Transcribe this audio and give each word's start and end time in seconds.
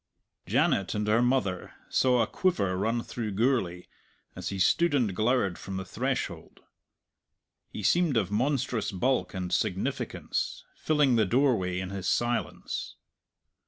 Janet 0.47 0.95
and 0.95 1.05
her 1.05 1.21
mother 1.21 1.75
saw 1.87 2.23
a 2.23 2.25
quiver 2.25 2.75
run 2.75 3.03
through 3.03 3.33
Gourlay 3.33 3.85
as 4.35 4.49
he 4.49 4.57
stood 4.57 4.95
and 4.95 5.15
glowered 5.15 5.59
from 5.59 5.77
the 5.77 5.85
threshold. 5.85 6.61
He 7.69 7.83
seemed 7.83 8.17
of 8.17 8.31
monstrous 8.31 8.91
bulk 8.91 9.35
and 9.35 9.53
significance, 9.53 10.63
filling 10.75 11.17
the 11.17 11.25
doorway 11.27 11.77
in 11.79 11.91
his 11.91 12.09
silence. 12.09 12.95